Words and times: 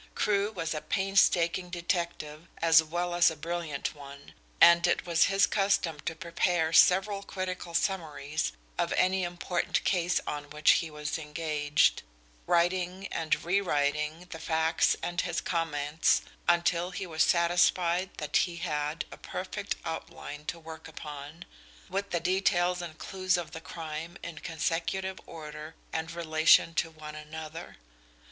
Crewe 0.15 0.51
was 0.51 0.73
a 0.73 0.81
painstaking 0.81 1.69
detective 1.69 2.47
as 2.57 2.81
well 2.81 3.13
as 3.13 3.29
a 3.29 3.35
brilliant 3.35 3.93
one, 3.93 4.33
and 4.59 4.87
it 4.87 5.05
was 5.05 5.25
his 5.25 5.45
custom 5.45 5.99
to 6.05 6.15
prepare 6.15 6.73
several 6.73 7.21
critical 7.21 7.75
summaries 7.75 8.51
of 8.79 8.91
any 8.93 9.23
important 9.23 9.83
case 9.83 10.19
on 10.25 10.49
which 10.49 10.71
he 10.71 10.89
was 10.89 11.19
engaged, 11.19 12.01
writing 12.47 13.05
and 13.09 13.45
rewriting 13.45 14.25
the 14.31 14.39
facts 14.39 14.95
and 15.03 15.21
his 15.21 15.39
comments, 15.39 16.23
until 16.49 16.89
he 16.89 17.05
was 17.05 17.21
satisfied 17.21 18.09
that 18.17 18.35
he 18.37 18.55
had 18.55 19.05
a 19.11 19.17
perfect 19.17 19.75
outline 19.85 20.45
to 20.45 20.57
work 20.59 20.87
upon, 20.87 21.45
with 21.89 22.09
the 22.09 22.19
details 22.19 22.81
and 22.81 22.97
clues 22.97 23.37
of 23.37 23.51
the 23.51 23.61
crime 23.61 24.17
in 24.23 24.39
consecutive 24.39 25.19
order 25.27 25.75
and 25.93 26.11
relation 26.11 26.73
to 26.73 26.89
one 26.89 27.13
another. 27.13 27.77